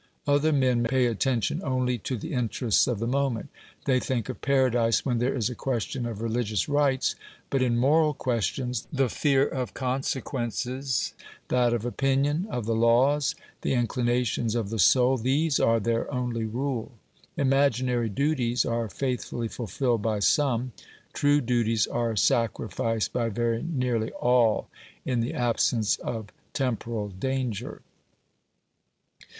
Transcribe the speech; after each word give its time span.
Other 0.25 0.51
men 0.51 0.85
pay 0.85 1.05
attention 1.05 1.61
only 1.63 1.99
to 1.99 2.17
the 2.17 2.33
interests 2.33 2.87
of 2.87 2.97
the 2.97 3.05
moment. 3.05 3.49
They 3.85 3.99
think 3.99 4.29
of 4.29 4.41
paradise 4.41 5.05
when 5.05 5.19
there 5.19 5.35
is 5.35 5.47
a 5.47 5.53
question 5.53 6.07
of 6.07 6.21
religious 6.23 6.67
rites; 6.67 7.13
but 7.51 7.61
in 7.61 7.77
moral 7.77 8.15
questions 8.15 8.87
the 8.91 9.09
fear 9.09 9.45
of 9.47 9.75
consequences, 9.75 11.13
that 11.49 11.71
of 11.71 11.85
opinion, 11.85 12.47
of 12.49 12.65
the 12.65 12.73
laws, 12.75 13.35
the 13.61 13.73
in 13.73 13.87
clinations 13.87 14.55
of 14.55 14.71
the 14.71 14.79
soul, 14.79 15.17
these 15.19 15.59
are 15.59 15.79
their 15.79 16.11
only 16.11 16.45
rule. 16.45 16.93
Imaginary 17.37 18.09
duties 18.09 18.65
are 18.65 18.89
faithfully 18.89 19.49
fulfilled 19.49 20.01
by 20.01 20.17
some; 20.17 20.71
true 21.13 21.41
duties 21.41 21.85
are 21.85 22.15
sacri 22.15 22.69
ficed 22.69 23.11
by 23.11 23.29
very 23.29 23.61
nearly 23.61 24.09
all 24.13 24.67
in 25.05 25.19
the 25.19 25.35
absence 25.35 25.97
of 25.97 26.31
temporal 26.53 27.09
danger. 27.09 27.83